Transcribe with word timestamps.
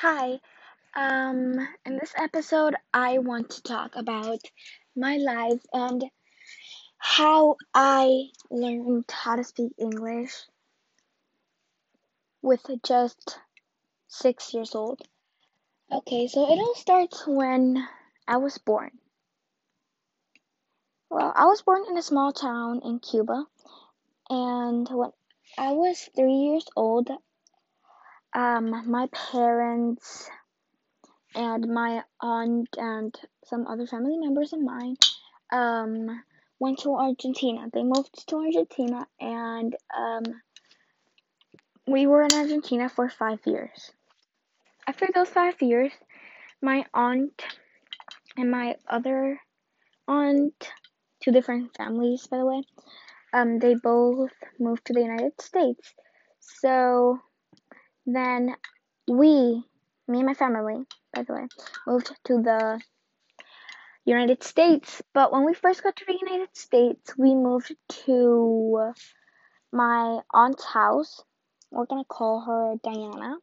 Hi. 0.00 0.38
Um, 0.94 1.58
in 1.84 1.96
this 1.98 2.12
episode, 2.16 2.76
I 2.94 3.18
want 3.18 3.50
to 3.50 3.62
talk 3.64 3.96
about 3.96 4.38
my 4.94 5.16
life 5.16 5.60
and 5.72 6.04
how 6.98 7.56
I 7.74 8.26
learned 8.48 9.06
how 9.10 9.34
to 9.34 9.42
speak 9.42 9.72
English 9.76 10.30
with 12.42 12.64
just 12.84 13.40
six 14.06 14.54
years 14.54 14.76
old. 14.76 15.02
Okay, 15.90 16.28
so 16.28 16.44
it 16.44 16.60
all 16.60 16.76
starts 16.76 17.26
when 17.26 17.84
I 18.28 18.36
was 18.36 18.56
born. 18.56 18.92
Well, 21.10 21.32
I 21.34 21.46
was 21.46 21.62
born 21.62 21.86
in 21.90 21.98
a 21.98 22.02
small 22.02 22.32
town 22.32 22.82
in 22.84 23.00
Cuba, 23.00 23.46
and 24.30 24.88
when 24.90 25.10
I 25.58 25.72
was 25.72 26.08
three 26.14 26.34
years 26.34 26.66
old, 26.76 27.10
um, 28.34 28.90
my 28.90 29.08
parents 29.32 30.28
and 31.34 31.68
my 31.68 32.02
aunt 32.20 32.68
and 32.76 33.14
some 33.44 33.66
other 33.66 33.86
family 33.86 34.16
members 34.18 34.52
of 34.52 34.60
mine 34.60 34.96
um, 35.52 36.22
went 36.58 36.80
to 36.80 36.94
Argentina. 36.94 37.68
They 37.72 37.82
moved 37.82 38.26
to 38.28 38.36
Argentina, 38.36 39.06
and 39.20 39.74
um, 39.96 40.24
we 41.86 42.06
were 42.06 42.22
in 42.22 42.32
Argentina 42.32 42.88
for 42.88 43.08
five 43.08 43.40
years. 43.46 43.92
After 44.86 45.08
those 45.14 45.28
five 45.28 45.60
years, 45.60 45.92
my 46.60 46.84
aunt 46.92 47.42
and 48.36 48.50
my 48.50 48.76
other 48.88 49.40
aunt, 50.06 50.70
two 51.22 51.30
different 51.30 51.76
families, 51.76 52.26
by 52.26 52.38
the 52.38 52.46
way, 52.46 52.62
um, 53.32 53.58
they 53.58 53.74
both 53.74 54.30
moved 54.58 54.86
to 54.86 54.92
the 54.92 55.00
United 55.00 55.40
States. 55.40 55.92
So 56.40 57.20
then 58.14 58.54
we, 59.06 59.62
me 60.08 60.18
and 60.18 60.26
my 60.26 60.34
family, 60.34 60.84
by 61.12 61.22
the 61.22 61.34
way, 61.34 61.46
moved 61.86 62.10
to 62.24 62.42
the 62.42 62.80
United 64.06 64.42
States. 64.42 65.02
But 65.12 65.30
when 65.30 65.44
we 65.44 65.52
first 65.52 65.82
got 65.82 65.96
to 65.96 66.04
the 66.06 66.18
United 66.20 66.56
States, 66.56 67.12
we 67.18 67.34
moved 67.34 67.74
to 68.06 68.92
my 69.72 70.20
aunt's 70.32 70.64
house. 70.64 71.22
We're 71.70 71.84
gonna 71.84 72.04
call 72.04 72.40
her 72.40 72.76
Diana 72.82 73.36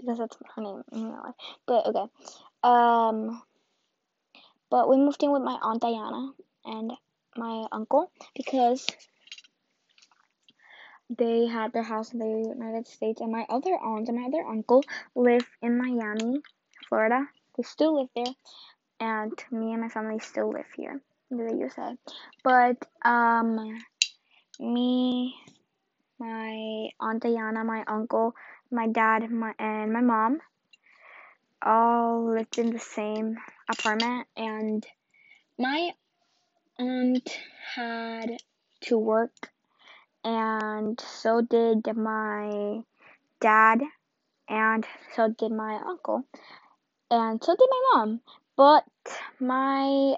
because 0.00 0.18
that's 0.18 0.36
her 0.56 0.62
name. 0.62 0.82
But 1.66 1.86
okay. 1.86 2.06
Um, 2.64 3.40
but 4.68 4.88
we 4.88 4.96
moved 4.96 5.22
in 5.22 5.30
with 5.30 5.42
my 5.42 5.58
aunt 5.62 5.80
Diana 5.80 6.32
and 6.64 6.92
my 7.36 7.66
uncle 7.70 8.10
because 8.34 8.84
they 11.10 11.46
had 11.46 11.72
their 11.72 11.82
house 11.82 12.12
in 12.12 12.18
the 12.18 12.54
United 12.54 12.86
States, 12.86 13.20
and 13.20 13.32
my 13.32 13.46
other 13.48 13.74
aunt 13.74 14.08
and 14.08 14.18
my 14.18 14.26
other 14.26 14.46
uncle 14.46 14.84
live 15.14 15.48
in 15.62 15.78
Miami, 15.78 16.40
Florida. 16.88 17.26
They 17.56 17.62
still 17.62 18.00
live 18.00 18.08
there, 18.14 18.34
and 19.00 19.32
me 19.50 19.72
and 19.72 19.80
my 19.80 19.88
family 19.88 20.18
still 20.18 20.52
live 20.52 20.66
here 20.76 21.00
in 21.30 21.36
the 21.36 21.56
USA. 21.56 21.96
But 22.44 22.76
um, 23.02 23.78
me, 24.60 25.34
my 26.18 26.88
aunt 27.00 27.22
Diana, 27.22 27.64
my 27.64 27.84
uncle, 27.86 28.34
my 28.70 28.86
dad, 28.88 29.30
my 29.30 29.54
and 29.58 29.92
my 29.92 30.02
mom 30.02 30.40
all 31.62 32.34
lived 32.34 32.58
in 32.58 32.70
the 32.70 32.78
same 32.78 33.38
apartment, 33.68 34.26
and 34.36 34.86
my 35.58 35.90
aunt 36.78 37.38
had 37.74 38.36
to 38.82 38.98
work 38.98 39.50
and 40.24 41.00
so 41.00 41.40
did 41.40 41.86
my 41.96 42.80
dad, 43.40 43.80
and 44.48 44.86
so 45.14 45.28
did 45.28 45.52
my 45.52 45.80
uncle, 45.86 46.24
and 47.10 47.42
so 47.42 47.54
did 47.54 47.68
my 47.70 47.82
mom. 47.92 48.20
But 48.56 48.84
my 49.38 50.16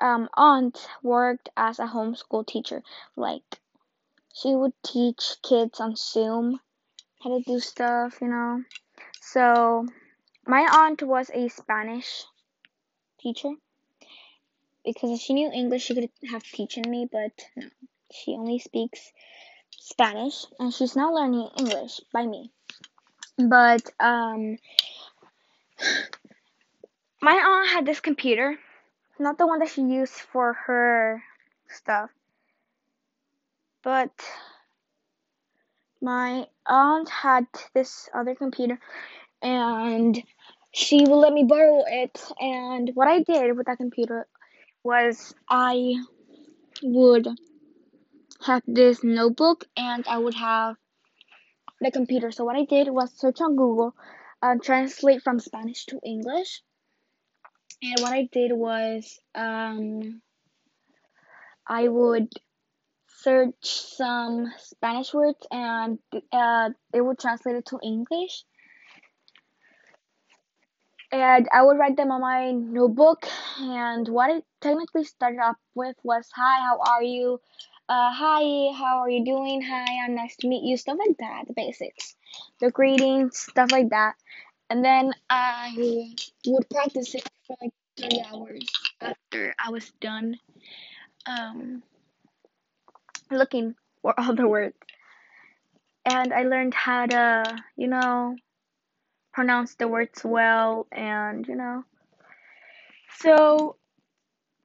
um, 0.00 0.28
aunt 0.34 0.86
worked 1.02 1.48
as 1.56 1.78
a 1.78 1.86
homeschool 1.86 2.46
teacher. 2.46 2.82
Like, 3.16 3.60
she 4.34 4.54
would 4.54 4.74
teach 4.84 5.36
kids 5.42 5.80
on 5.80 5.96
Zoom 5.96 6.60
how 7.22 7.36
to 7.36 7.42
do 7.42 7.58
stuff, 7.60 8.18
you 8.20 8.28
know. 8.28 8.62
So, 9.20 9.86
my 10.46 10.68
aunt 10.70 11.02
was 11.02 11.30
a 11.30 11.48
Spanish 11.48 12.24
teacher 13.20 13.50
because 14.84 15.10
if 15.10 15.20
she 15.20 15.34
knew 15.34 15.50
English, 15.50 15.84
she 15.84 15.94
could 15.94 16.10
have 16.30 16.42
teaching 16.44 16.88
me, 16.88 17.08
but 17.10 17.32
no, 17.56 17.66
she 18.10 18.32
only 18.32 18.58
speaks 18.58 19.12
Spanish, 19.70 20.46
and 20.58 20.72
she's 20.72 20.96
now 20.96 21.12
learning 21.12 21.48
English 21.58 22.00
by 22.12 22.26
me. 22.26 22.50
But 23.38 23.82
um, 24.00 24.58
my 27.20 27.32
aunt 27.34 27.68
had 27.68 27.86
this 27.86 28.00
computer, 28.00 28.58
not 29.18 29.38
the 29.38 29.46
one 29.46 29.58
that 29.60 29.68
she 29.68 29.82
used 29.82 30.14
for 30.14 30.52
her 30.52 31.22
stuff, 31.68 32.10
but 33.82 34.12
my 36.00 36.46
aunt 36.66 37.08
had 37.08 37.46
this 37.74 38.08
other 38.14 38.34
computer, 38.34 38.78
and 39.42 40.22
she 40.72 41.04
would 41.04 41.16
let 41.16 41.32
me 41.32 41.44
borrow 41.44 41.84
it. 41.86 42.20
And 42.38 42.90
what 42.94 43.08
I 43.08 43.22
did 43.22 43.56
with 43.56 43.66
that 43.66 43.78
computer 43.78 44.26
was 44.82 45.34
I 45.48 45.94
would 46.82 47.26
have 48.44 48.62
this 48.66 49.02
notebook 49.02 49.66
and 49.76 50.06
I 50.08 50.18
would 50.18 50.34
have 50.34 50.76
the 51.80 51.90
computer. 51.90 52.30
So 52.30 52.44
what 52.44 52.56
I 52.56 52.64
did 52.64 52.88
was 52.88 53.12
search 53.12 53.40
on 53.40 53.56
Google, 53.56 53.94
uh, 54.42 54.56
translate 54.62 55.22
from 55.22 55.40
Spanish 55.40 55.86
to 55.86 56.00
English, 56.04 56.62
and 57.82 58.00
what 58.00 58.12
I 58.12 58.28
did 58.32 58.52
was 58.52 59.20
um, 59.34 60.22
I 61.66 61.88
would 61.88 62.28
search 63.08 63.54
some 63.60 64.52
Spanish 64.58 65.12
words 65.12 65.46
and 65.50 65.98
uh, 66.32 66.70
it 66.94 67.00
would 67.00 67.18
translate 67.18 67.56
it 67.56 67.66
to 67.66 67.78
English. 67.82 68.44
And 71.12 71.48
I 71.52 71.62
would 71.62 71.78
write 71.78 71.96
them 71.96 72.10
on 72.10 72.20
my 72.20 72.50
notebook. 72.50 73.26
And 73.58 74.08
what 74.08 74.30
it 74.30 74.44
technically 74.60 75.04
started 75.04 75.38
off 75.38 75.56
with 75.74 75.96
was, 76.02 76.28
"Hi, 76.34 76.60
how 76.60 76.78
are 76.80 77.02
you? 77.02 77.40
Uh, 77.88 78.10
hi, 78.12 78.74
how 78.76 78.98
are 78.98 79.08
you 79.08 79.24
doing? 79.24 79.62
Hi, 79.62 80.04
I'm 80.04 80.16
nice 80.16 80.34
to 80.38 80.48
meet 80.48 80.64
you." 80.64 80.76
Stuff 80.76 80.98
like 80.98 81.18
that, 81.18 81.46
the 81.46 81.52
basics, 81.52 82.16
the 82.58 82.72
greetings, 82.72 83.38
stuff 83.38 83.70
like 83.70 83.90
that. 83.90 84.16
And 84.68 84.84
then 84.84 85.12
I 85.30 86.10
would 86.48 86.68
practice 86.68 87.14
it 87.14 87.28
for 87.46 87.56
like 87.62 87.70
three 87.96 88.24
hours 88.28 88.66
after 89.00 89.54
I 89.64 89.70
was 89.70 89.88
done 90.00 90.36
um, 91.26 91.84
looking 93.30 93.76
for 94.02 94.18
all 94.18 94.34
the 94.34 94.48
words. 94.48 94.74
And 96.04 96.32
I 96.32 96.42
learned 96.42 96.74
how 96.74 97.06
to, 97.06 97.62
you 97.76 97.86
know, 97.86 98.34
pronounce 99.32 99.76
the 99.76 99.86
words 99.86 100.24
well 100.24 100.88
and, 100.90 101.46
you 101.46 101.54
know. 101.54 101.84
So, 103.18 103.76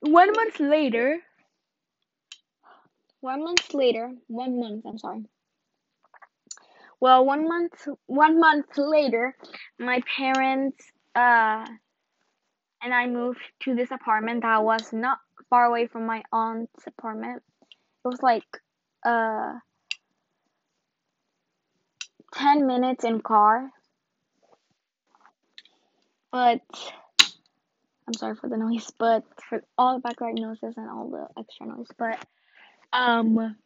one 0.00 0.32
month 0.32 0.58
later, 0.58 1.20
one 3.24 3.42
month 3.42 3.72
later, 3.72 4.12
one 4.26 4.60
month, 4.60 4.84
I'm 4.84 4.98
sorry. 4.98 5.24
Well, 7.00 7.24
one 7.24 7.48
month, 7.48 7.88
one 8.04 8.38
month 8.38 8.66
later, 8.76 9.34
my 9.78 10.02
parents, 10.14 10.84
uh, 11.14 11.64
and 12.82 12.92
I 12.92 13.06
moved 13.06 13.40
to 13.62 13.74
this 13.74 13.90
apartment 13.90 14.42
that 14.42 14.62
was 14.62 14.92
not 14.92 15.16
far 15.48 15.64
away 15.64 15.86
from 15.86 16.04
my 16.04 16.22
aunt's 16.32 16.86
apartment. 16.86 17.42
It 18.04 18.08
was 18.08 18.20
like 18.20 18.44
uh 19.06 19.54
10 22.34 22.66
minutes 22.66 23.04
in 23.04 23.22
car. 23.22 23.70
But 26.30 26.60
I'm 28.06 28.12
sorry 28.18 28.34
for 28.34 28.50
the 28.50 28.58
noise, 28.58 28.92
but 28.98 29.22
for 29.48 29.64
all 29.78 29.94
the 29.94 30.02
background 30.02 30.38
noises 30.42 30.74
and 30.76 30.90
all 30.90 31.08
the 31.08 31.40
extra 31.40 31.66
noise, 31.66 31.88
but 31.96 32.18
um 32.94 33.56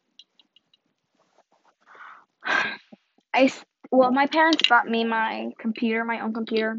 I 3.33 3.51
well, 3.91 4.11
my 4.11 4.27
parents 4.27 4.67
bought 4.69 4.87
me 4.87 5.03
my 5.03 5.51
computer, 5.57 6.05
my 6.05 6.19
own 6.19 6.33
computer, 6.33 6.77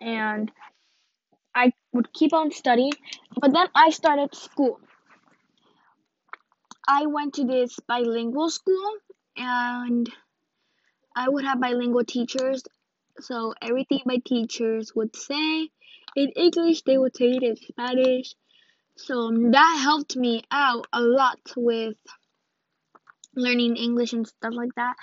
and 0.00 0.50
I 1.54 1.72
would 1.92 2.12
keep 2.12 2.32
on 2.32 2.50
studying, 2.50 2.92
but 3.40 3.52
then 3.52 3.68
I 3.74 3.90
started 3.90 4.34
school. 4.34 4.80
I 6.88 7.06
went 7.06 7.34
to 7.34 7.44
this 7.44 7.78
bilingual 7.86 8.50
school 8.50 8.96
and 9.36 10.12
I 11.16 11.28
would 11.28 11.44
have 11.44 11.60
bilingual 11.60 12.04
teachers. 12.04 12.64
So 13.20 13.54
everything 13.62 14.02
my 14.06 14.18
teachers 14.18 14.94
would 14.96 15.14
say 15.16 15.70
in 16.16 16.30
English, 16.30 16.82
they 16.82 16.98
would 16.98 17.16
say 17.16 17.30
it 17.36 17.42
in 17.44 17.56
Spanish. 17.56 18.34
So 19.04 19.28
um, 19.28 19.50
that 19.52 19.80
helped 19.82 20.16
me 20.16 20.44
out 20.50 20.86
a 20.92 21.00
lot 21.00 21.40
with 21.56 21.96
learning 23.34 23.76
English 23.76 24.12
and 24.12 24.26
stuff 24.26 24.52
like 24.54 24.74
that. 24.76 24.96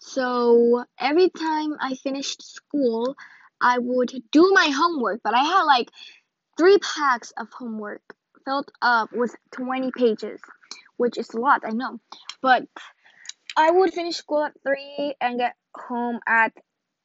So 0.00 0.84
every 0.98 1.30
time 1.30 1.76
I 1.80 1.94
finished 1.94 2.42
school, 2.42 3.16
I 3.60 3.78
would 3.78 4.12
do 4.32 4.52
my 4.52 4.68
homework, 4.68 5.20
but 5.22 5.34
I 5.34 5.42
had 5.44 5.62
like 5.62 5.90
three 6.58 6.78
packs 6.78 7.32
of 7.38 7.48
homework 7.52 8.02
filled 8.44 8.70
up 8.82 9.10
with 9.12 9.34
20 9.52 9.90
pages, 9.92 10.40
which 10.96 11.16
is 11.16 11.30
a 11.30 11.40
lot, 11.40 11.62
I 11.64 11.70
know. 11.70 12.00
But 12.42 12.64
I 13.56 13.70
would 13.70 13.94
finish 13.94 14.16
school 14.16 14.44
at 14.44 14.52
3 14.62 15.14
and 15.20 15.38
get 15.38 15.54
home 15.74 16.20
at 16.26 16.52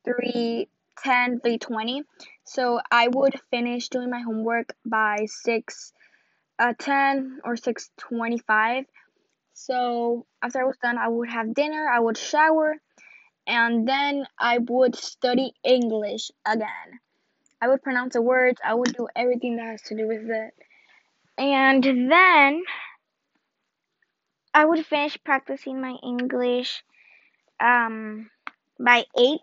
3 0.05 0.67
10 1.03 1.39
320 1.39 2.03
so 2.43 2.79
i 2.91 3.07
would 3.07 3.39
finish 3.49 3.87
doing 3.89 4.09
my 4.09 4.19
homework 4.19 4.73
by 4.85 5.25
6 5.25 5.93
uh, 6.61 6.73
10 6.77 7.39
or 7.43 7.57
625 7.57 8.85
so 9.53 10.25
after 10.43 10.61
i 10.61 10.63
was 10.63 10.77
done 10.77 10.97
i 10.97 11.07
would 11.07 11.29
have 11.29 11.53
dinner 11.55 11.89
i 11.89 11.99
would 11.99 12.17
shower 12.17 12.75
and 13.47 13.87
then 13.87 14.25
i 14.39 14.59
would 14.59 14.95
study 14.95 15.53
english 15.63 16.29
again. 16.45 16.99
I 17.59 17.67
would 17.67 17.81
pronounce 17.81 18.13
the 18.13 18.21
words 18.21 18.61
i 18.63 18.75
would 18.75 18.93
do 18.93 19.07
everything 19.15 19.57
that 19.57 19.65
has 19.65 19.81
to 19.83 19.95
do 19.95 20.07
with 20.07 20.29
it. 20.29 20.53
And 21.37 21.83
then 21.83 22.63
i 24.53 24.63
would 24.63 24.85
finish 24.85 25.17
practicing 25.23 25.81
my 25.81 25.95
english 26.03 26.83
um 27.59 28.29
by 28.79 29.05
8 29.17 29.39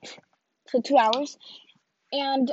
for 0.70 0.80
two 0.80 0.96
hours. 0.96 1.36
And 2.12 2.52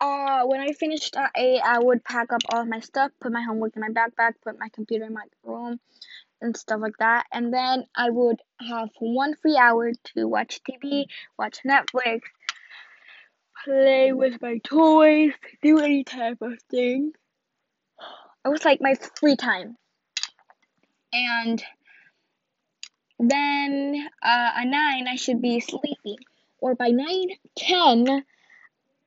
uh, 0.00 0.44
when 0.44 0.60
I 0.60 0.72
finished 0.72 1.16
at 1.16 1.30
8, 1.36 1.60
I 1.60 1.78
would 1.78 2.04
pack 2.04 2.32
up 2.32 2.42
all 2.52 2.62
of 2.62 2.68
my 2.68 2.80
stuff, 2.80 3.12
put 3.20 3.32
my 3.32 3.42
homework 3.42 3.76
in 3.76 3.82
my 3.82 3.88
backpack, 3.88 4.34
put 4.42 4.58
my 4.58 4.68
computer 4.68 5.04
in 5.06 5.14
my 5.14 5.24
room, 5.44 5.78
and 6.40 6.56
stuff 6.56 6.80
like 6.80 6.96
that. 6.98 7.26
And 7.32 7.52
then 7.52 7.86
I 7.94 8.10
would 8.10 8.40
have 8.60 8.90
one 8.98 9.34
free 9.36 9.56
hour 9.56 9.92
to 9.92 10.28
watch 10.28 10.60
TV, 10.68 11.06
watch 11.38 11.60
Netflix, 11.66 12.22
play 13.64 14.12
with 14.12 14.40
my 14.42 14.58
toys, 14.58 15.32
do 15.62 15.78
any 15.78 16.04
type 16.04 16.38
of 16.42 16.60
thing. 16.70 17.12
It 18.44 18.48
was 18.48 18.64
like 18.64 18.80
my 18.80 18.94
free 19.20 19.36
time. 19.36 19.76
And 21.12 21.62
then 23.18 24.08
uh, 24.22 24.50
at 24.56 24.66
9, 24.66 25.08
I 25.08 25.16
should 25.16 25.40
be 25.40 25.60
sleepy 25.60 26.16
or 26.58 26.74
by 26.74 26.88
9, 26.88 27.28
10, 27.56 28.24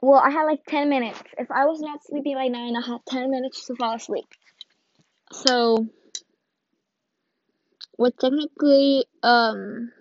well, 0.02 0.20
I 0.20 0.30
had 0.30 0.44
like 0.46 0.64
10 0.68 0.90
minutes. 0.90 1.22
If 1.38 1.50
I 1.52 1.66
was 1.66 1.80
not 1.82 2.04
sleepy 2.04 2.36
by 2.36 2.48
9, 2.48 2.76
I 2.76 2.86
had 2.86 3.00
10 3.08 3.32
minutes 3.32 3.66
to 3.68 3.76
fall 3.76 3.96
asleep. 3.96 4.26
So, 5.32 5.88
what 7.96 8.18
technically, 8.20 9.06
um, 9.24 9.92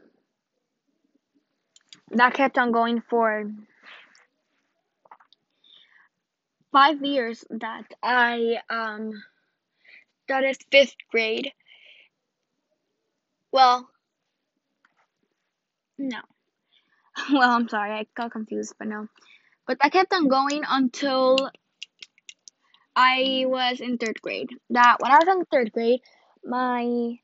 that 2.11 2.35
kept 2.35 2.59
on 2.59 2.73
going 2.73 3.01
for 3.01 3.51
five 6.73 7.03
years 7.03 7.45
that 7.51 7.93
I, 8.03 8.59
um, 8.69 9.13
started 10.25 10.57
fifth 10.71 10.97
grade. 11.11 11.53
Well, 13.53 13.89
no. 15.99 16.21
well, 17.33 17.51
I'm 17.51 17.69
sorry, 17.69 17.93
I 17.93 18.07
got 18.15 18.33
confused, 18.33 18.75
but 18.79 18.89
no. 18.89 19.09
But 19.67 19.79
I 19.81 19.89
kept 19.89 20.13
on 20.13 20.29
going 20.29 20.63
until 20.69 21.51
I 22.95 23.45
was 23.47 23.81
in 23.81 23.99
third 23.99 24.21
grade. 24.23 24.51
That 24.71 24.97
when 25.01 25.13
I 25.13 25.19
was 25.19 25.29
in 25.29 25.45
third 25.47 25.73
grade, 25.73 26.01
my 26.45 27.19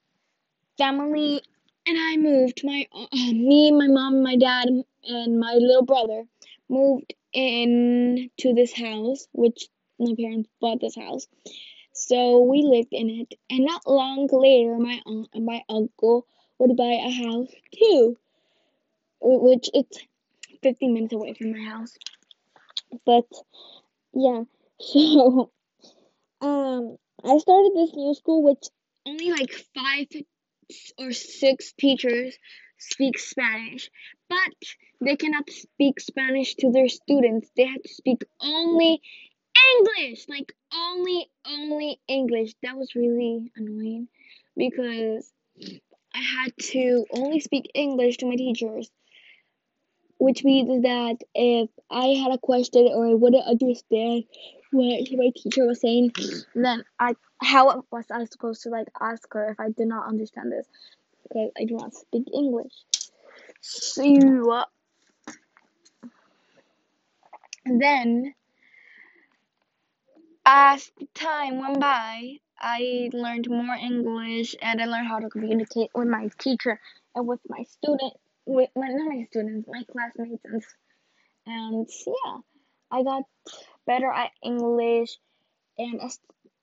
family 0.76 1.42
and 1.86 1.98
I 1.98 2.16
moved. 2.16 2.62
My 2.64 2.86
uh, 2.92 3.06
me, 3.12 3.72
my 3.72 3.86
mom, 3.86 4.22
my 4.22 4.36
dad, 4.36 4.68
and 5.04 5.40
my 5.40 5.54
little 5.54 5.84
brother 5.84 6.24
moved 6.68 7.14
in 7.32 8.30
to 8.38 8.54
this 8.54 8.72
house, 8.72 9.26
which 9.32 9.68
my 9.98 10.14
parents 10.18 10.48
bought 10.60 10.80
this 10.80 10.96
house. 10.96 11.26
So 11.92 12.40
we 12.40 12.62
lived 12.62 12.92
in 12.92 13.08
it, 13.10 13.34
and 13.50 13.64
not 13.64 13.86
long 13.86 14.28
later, 14.32 14.76
my 14.78 15.00
aunt 15.06 15.28
and 15.34 15.44
my 15.44 15.62
uncle 15.68 16.26
would 16.58 16.76
buy 16.76 16.98
a 17.04 17.10
house 17.10 17.48
too 17.78 18.16
which 19.22 19.70
it's 19.74 19.98
15 20.62 20.94
minutes 20.94 21.12
away 21.12 21.34
from 21.34 21.52
my 21.52 21.64
house. 21.64 21.96
But 23.06 23.26
yeah, 24.14 24.44
so 24.80 25.50
um, 26.40 26.96
I 27.24 27.38
started 27.38 27.72
this 27.74 27.94
new 27.94 28.14
school, 28.14 28.42
which 28.42 28.64
only 29.06 29.30
like 29.30 29.52
five 29.74 30.06
or 30.98 31.12
six 31.12 31.72
teachers 31.78 32.36
speak 32.78 33.18
Spanish, 33.18 33.90
but 34.28 34.38
they 35.00 35.16
cannot 35.16 35.48
speak 35.50 36.00
Spanish 36.00 36.54
to 36.56 36.70
their 36.70 36.88
students. 36.88 37.50
They 37.56 37.66
have 37.66 37.82
to 37.82 37.94
speak 37.94 38.24
only 38.40 39.00
English, 39.76 40.28
like 40.28 40.52
only 40.74 41.30
only 41.46 42.00
English. 42.08 42.54
That 42.62 42.76
was 42.76 42.94
really 42.94 43.52
annoying 43.56 44.08
because 44.56 45.32
I 46.14 46.20
had 46.20 46.52
to 46.72 47.06
only 47.10 47.40
speak 47.40 47.70
English 47.74 48.18
to 48.18 48.26
my 48.26 48.36
teachers 48.36 48.90
which 50.22 50.44
means 50.44 50.82
that 50.84 51.16
if 51.34 51.68
I 51.90 52.06
had 52.22 52.30
a 52.30 52.38
question 52.38 52.88
or 52.94 53.08
I 53.08 53.14
wouldn't 53.14 53.44
understand 53.44 54.22
what 54.70 55.08
my 55.10 55.32
teacher 55.34 55.66
was 55.66 55.80
saying, 55.80 56.12
then 56.54 56.84
I 57.00 57.16
how 57.42 57.84
was 57.90 58.04
I 58.08 58.24
supposed 58.26 58.62
to 58.62 58.68
like 58.68 58.86
ask 59.00 59.26
her 59.32 59.50
if 59.50 59.58
I 59.58 59.70
did 59.70 59.88
not 59.88 60.06
understand 60.06 60.52
this? 60.52 60.68
Because 61.24 61.50
I 61.58 61.64
do 61.64 61.74
not 61.74 61.92
speak 61.94 62.28
English. 62.32 62.72
So 63.62 64.64
then 67.64 68.34
as 70.46 70.88
time 71.14 71.58
went 71.58 71.80
by, 71.80 72.36
I 72.60 73.10
learned 73.12 73.50
more 73.50 73.74
English 73.74 74.54
and 74.62 74.80
I 74.80 74.84
learned 74.84 75.08
how 75.08 75.18
to 75.18 75.28
communicate 75.28 75.90
with 75.96 76.06
my 76.06 76.30
teacher 76.38 76.78
and 77.16 77.26
with 77.26 77.40
my 77.48 77.64
student 77.64 78.12
with 78.46 78.70
my 78.76 78.88
not 78.88 79.08
my 79.08 79.24
students, 79.30 79.68
my 79.68 79.82
classmates, 79.90 80.44
and 80.44 80.62
and 81.46 81.88
yeah, 82.06 82.38
I 82.90 83.02
got 83.02 83.24
better 83.86 84.10
at 84.10 84.30
English, 84.42 85.18
and 85.78 86.00
as 86.02 86.18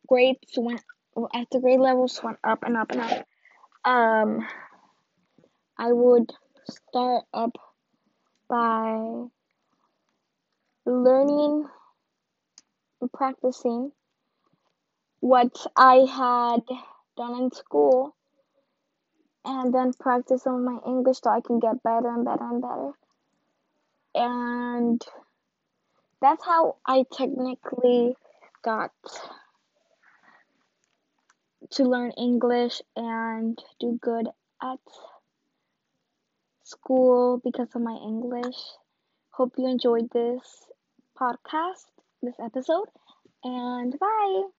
grades 0.08 0.54
went 0.58 0.82
as 1.34 1.46
the 1.52 1.60
grade 1.60 1.80
levels 1.80 2.20
went 2.24 2.38
up 2.44 2.64
and 2.64 2.78
up 2.78 2.92
and 2.92 3.02
up, 3.02 3.28
um, 3.86 4.48
I 5.78 5.92
would 5.92 6.32
start 6.70 7.26
up 7.34 7.52
by 8.48 9.26
learning 10.86 11.66
and 13.02 13.14
practicing 13.14 13.92
what 15.20 15.56
I 15.76 16.06
had 16.10 16.62
done 17.18 17.44
in 17.44 17.52
school 17.52 18.16
and 19.46 19.74
then 19.74 19.94
practice 19.94 20.46
on 20.46 20.64
my 20.64 20.80
English 20.86 21.18
so 21.22 21.30
I 21.30 21.42
can 21.42 21.60
get 21.60 21.82
better 21.84 22.10
and 22.10 22.26
better 22.26 22.44
and 22.44 22.62
better. 22.62 22.92
And 24.16 25.02
that's 26.22 26.44
how 26.46 26.78
I 26.86 27.06
technically 27.12 28.16
got 28.64 28.92
to 31.72 31.84
learn 31.84 32.12
English 32.12 32.82
and 32.96 33.58
do 33.80 33.98
good 34.02 34.28
at 34.62 34.80
school 36.64 37.42
because 37.44 37.70
of 37.76 37.82
my 37.82 37.96
English. 37.96 38.58
Hope 39.32 39.54
you 39.58 39.68
enjoyed 39.68 40.10
this 40.12 40.66
podcast, 41.20 41.86
this 42.22 42.36
episode, 42.40 42.88
and 43.44 43.98
bye. 44.00 44.44